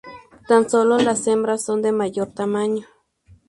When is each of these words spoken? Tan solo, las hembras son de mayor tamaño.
Tan 0.47 0.67
solo, 0.67 0.97
las 0.97 1.27
hembras 1.27 1.61
son 1.63 1.83
de 1.83 1.91
mayor 1.91 2.29
tamaño. 2.33 2.87